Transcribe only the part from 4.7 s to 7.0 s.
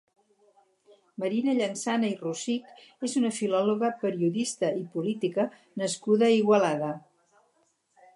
i política nascuda a Igualada.